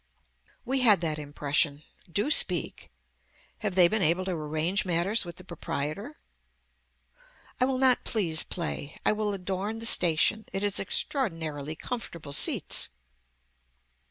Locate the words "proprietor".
5.43-6.17